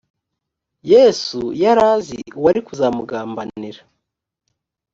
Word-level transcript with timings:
yezu 0.91 1.41
yari 1.63 1.81
azi 1.93 2.19
uwari 2.37 2.59
kuzamugambanira. 2.67 3.81